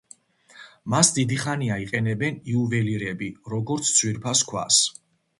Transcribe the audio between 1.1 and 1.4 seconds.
დიდი